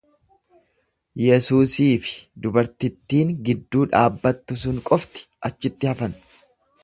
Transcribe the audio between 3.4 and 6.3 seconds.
gidduu dhaabbattu sun qofti achitti hafan.